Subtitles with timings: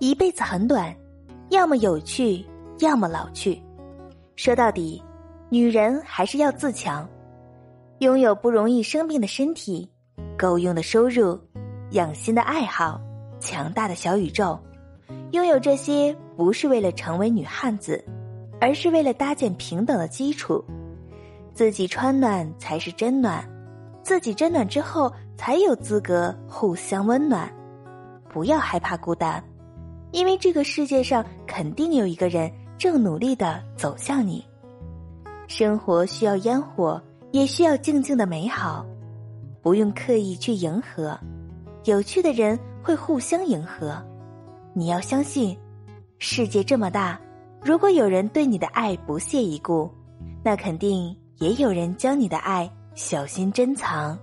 [0.00, 0.94] 一辈子很短，
[1.50, 2.44] 要么有趣，
[2.78, 3.60] 要么老去。
[4.36, 5.02] 说到底，
[5.48, 7.08] 女人还是要自强，
[7.98, 9.90] 拥有不容易生病的身体，
[10.38, 11.36] 够用的收入，
[11.90, 13.00] 养心的爱好，
[13.40, 14.56] 强大的小宇宙。
[15.32, 18.02] 拥有这些，不是为了成为女汉子，
[18.60, 20.64] 而是为了搭建平等的基础。
[21.52, 23.44] 自己穿暖才是真暖，
[24.04, 27.52] 自己真暖之后，才有资格互相温暖。
[28.32, 29.42] 不要害怕孤单，
[30.12, 34.44] 因为这个世界上肯定有一个人正努力的走向你。
[35.46, 37.00] 生活需要烟火，
[37.32, 38.84] 也需要静静的美好，
[39.62, 41.18] 不用刻意去迎合。
[41.84, 44.02] 有趣的人会互相迎合。
[44.74, 45.56] 你要相信，
[46.18, 47.20] 世界这么大，
[47.62, 49.90] 如果有人对你的爱不屑一顾，
[50.44, 51.16] 那肯定。
[51.38, 54.18] 也有人将你的爱小心珍藏。